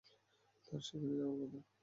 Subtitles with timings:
[0.65, 1.59] তার সেখানেই যাওয়ার কথা।